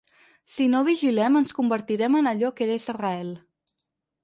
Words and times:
Si 0.53 0.65
no 0.71 0.79
vigilem, 0.87 1.37
ens 1.41 1.51
convertirem 1.59 2.19
en 2.23 2.33
allò 2.33 2.53
que 2.57 2.67
era 2.69 2.81
Israel. 2.83 3.33